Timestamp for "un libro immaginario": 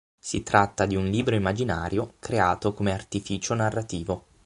0.95-2.15